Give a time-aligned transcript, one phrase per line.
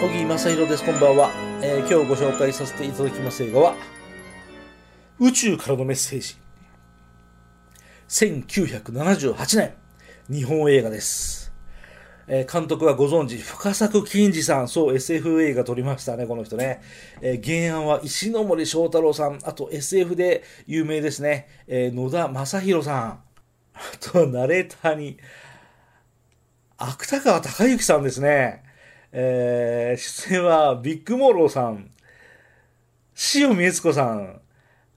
[0.00, 0.84] 小木正弘です。
[0.84, 1.30] こんばんは、
[1.62, 3.74] えー今日ご紹介させていただきます映画は、
[5.18, 6.36] 宇宙からのメッセージ。
[8.08, 9.74] 1978年、
[10.30, 11.52] 日本映画です。
[12.28, 14.68] えー監督はご存知、深作金次さん。
[14.68, 16.80] そう、SF 映画撮りましたね、この人ね。
[17.20, 19.38] えー原案は石森章太郎さん。
[19.42, 21.48] あと SF で有名ですね。
[21.66, 23.00] えー野田正宏さん。
[23.74, 25.18] あと、ナレーターに、
[26.76, 28.62] 芥川隆之さんですね。
[29.12, 31.90] えー出演はビッグモーローさん、
[33.34, 34.40] 塩見悦子さん、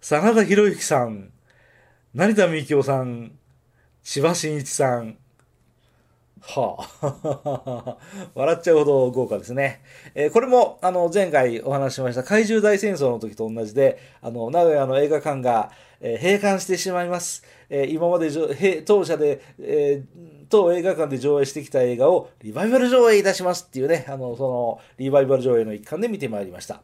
[0.02, 1.32] 真田広之さん、
[2.14, 3.32] 成田幹夫さん、
[4.04, 5.18] 千葉真一さん。
[6.44, 7.98] はあ、
[8.34, 9.82] 笑っちゃうほど豪華ですね。
[10.16, 15.72] えーこれも、あの、前回お話ししました怪獣大戦争の時と同じで、あの、名古屋の映画館が、
[16.02, 17.44] えー閉館してしまいます。
[17.70, 18.30] えー今まで
[18.84, 26.84] 当社で、えー当映画館で上映してきた映画をリバイバル上映いたしますっていうね、あの、その、リバイバル上映の一環で見てまいりました。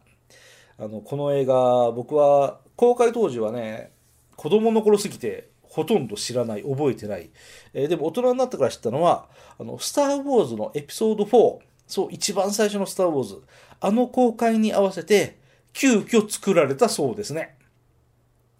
[0.80, 3.92] あの、この映画、僕は公開当時はね、
[4.36, 7.30] 子供の頃すぎてほとんど知らない、覚えてない。
[7.74, 9.28] えーでも大人になってから知ったのは、
[9.60, 13.42] あの、スター・ウォーズのエピソード4、そう、一番最初のスター・ウォーズ、
[13.80, 15.38] あの公開に合わせて、
[15.74, 17.56] 急遽作られたそうですね。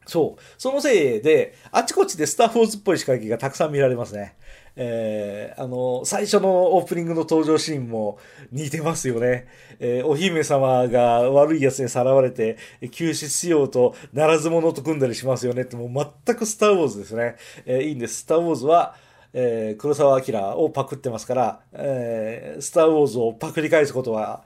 [0.08, 0.42] そう。
[0.58, 4.36] そのせいで、あちこちでスター・ウォーズっぽい仕掛けがたくさん見られますね。
[4.80, 8.20] えーあの、最初のオープニングの登場シーンも
[8.52, 9.48] 似てますよね。
[9.80, 12.58] えーお姫様が悪い奴にさらわれて、
[12.92, 17.36] 救出しようと、ならず者と組んだりしますよねって、もう全くスター・ウォーズですね。
[17.66, 18.22] えーいいんです。
[18.22, 18.96] スター・ウォーズは、
[19.34, 24.44] え黒澤明をパクってますから、えースター・ウォーズをパクり返すことは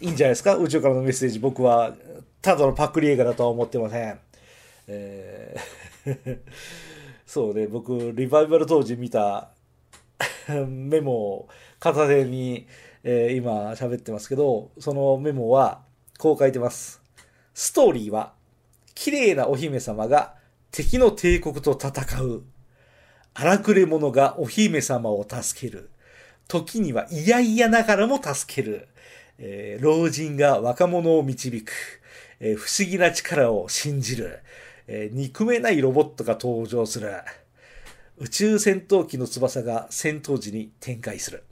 [0.00, 0.56] いいんじゃないですか？
[0.56, 1.94] 宇宙からのメッセージ、僕は、
[2.40, 4.18] ただのパクリ映画だとは思ってません。
[4.92, 6.38] えー
[7.26, 9.52] そうね、僕、リバイバル当時見た
[10.66, 12.66] メモを片手に、
[13.04, 15.84] えー今喋ってますけど、そのメモは
[16.18, 17.00] こう書いてます。
[17.54, 18.34] ストーリーは、
[18.94, 20.34] 綺麗なお姫様が
[20.72, 22.42] 敵の帝国と戦う。
[23.32, 25.90] 荒くれ者がお姫様を助ける。
[26.48, 28.88] 時には嫌々ながらも助ける。
[29.38, 31.72] えー老人が若者を導く。
[32.40, 34.40] えー不思議な力を信じる。
[34.86, 37.12] えー憎めないロボットが登場する。
[38.18, 41.44] 宇宙戦闘機の翼が戦闘時に展開する。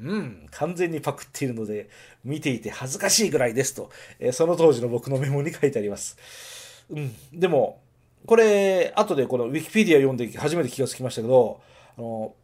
[0.00, 1.88] うん、完全にパクっているので、
[2.24, 6.16] 見ていて恥ずかしいぐらいですと、えーその当時の僕のメモに書いてあります。
[6.90, 7.80] うん、でも、
[8.26, 11.60] これ、後でこのウィキペディア読んで初めて気がつきましたけど、
[11.96, 12.34] あの、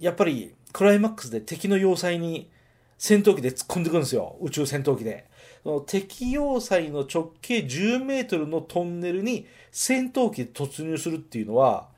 [0.00, 2.50] やっぱりクライマックスで敵の要塞に
[2.98, 4.36] 戦闘機で突っ込んでくるんですよ。
[4.40, 5.27] 宇宙戦闘機で。
[5.62, 11.88] その敵要塞の直径10メートルのトンネルに戦闘機で突入するっていうのは、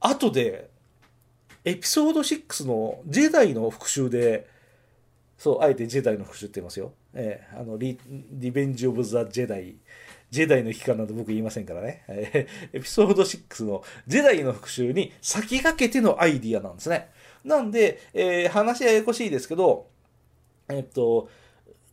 [0.00, 0.70] 後で、
[1.64, 4.48] エピソード6のジェダイの復讐で、
[5.36, 6.92] そう、あえてジェダイの復讐って言いますよ。
[7.14, 9.76] ええあのリ、リベンジ・オブ・ザ・ジェダイ。
[10.30, 12.04] ジェダイの期間など僕言いませんからね。
[12.72, 17.10] エピソード6のジェダイの復讐に先駆けてのアイディアなんですね。
[17.44, 19.86] なんで、えー話ややこしいですけど、
[20.68, 21.28] えっと、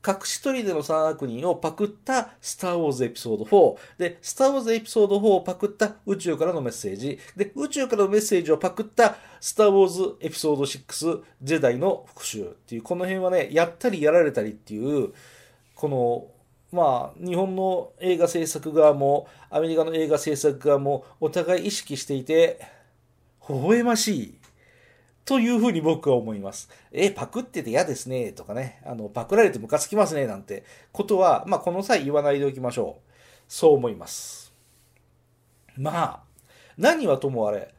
[0.06, 3.78] 隠し砦の3悪人をパクったスター・ウォーズエピソード4。
[3.98, 7.20] で、スター・ウォーズエピソード4をパクった宇宙からのメッセージ。
[7.38, 15.14] で、宇宙からのメッセージをパクったスター・ウォーズエピソード6、ジェダイの復讐っていう、この辺はね、やったりやられたりっていう、
[15.76, 16.28] この、
[16.74, 22.60] まあ、日本の映画制作側も、アメリカの映画制作側も、お互い意識していて、
[23.48, 24.43] 微笑ましい。
[25.26, 26.70] というふうに僕は思います。
[26.92, 33.12] え、パクってて嫌ですね、とかね、あの、パクられてムカつきますね、なんてことは、まあ、この際言わないでおきましょう。
[33.48, 34.54] そう思います。
[35.78, 36.20] まあ、
[36.78, 37.74] 何はともあれ、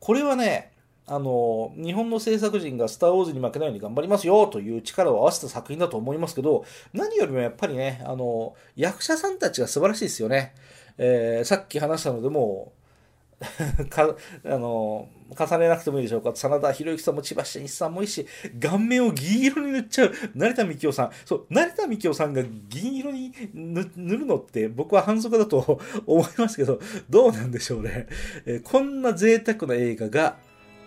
[0.00, 0.72] これはね、
[1.08, 10.54] あの、日本の制作陣がスター・ウォーズに負けないように頑張りますよという力を合わせた作品だと思いますけど、何よりもやっぱりね、あの、役者さんたちが素晴らしいですよね。
[10.98, 12.72] えーさっき話したのでも、
[13.90, 14.14] か
[14.46, 16.32] あの重ねなくてもいいでしょうか？
[16.34, 18.26] 真田広之さんも千葉真一さんもいいし
[18.58, 21.10] 顔面を銀色に塗っちゃう成田幹夫さん。
[21.26, 26.80] そう成田幹夫さんが銀色に塗るのって僕は反則だと 思いますけど
[27.10, 28.06] どうなんでしょうね、
[28.46, 30.36] えこんな贅沢な映画が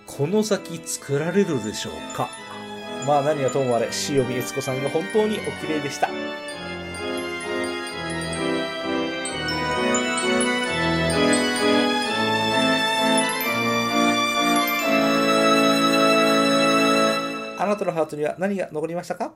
[0.07, 2.29] この先作られるでしょうか？
[3.05, 6.09] まあ何はともあれ塩見悦子さんが本当にお綺麗でした。
[17.61, 19.33] あなたのハートには何が残りましたか？